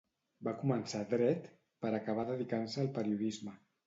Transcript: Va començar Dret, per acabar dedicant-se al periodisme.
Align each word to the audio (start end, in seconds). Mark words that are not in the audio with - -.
Va 0.45 0.51
començar 0.61 1.01
Dret, 1.11 1.45
per 1.85 1.91
acabar 1.97 2.25
dedicant-se 2.31 2.81
al 2.85 2.91
periodisme. 2.97 3.55